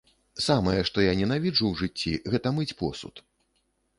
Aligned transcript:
Самае, 0.43 0.79
што 0.89 1.03
я 1.07 1.11
ненавіджу 1.19 1.65
ў 1.67 1.73
жыцці, 1.81 2.13
гэта 2.35 2.47
мыць 2.57 2.71
посуд. 2.83 3.23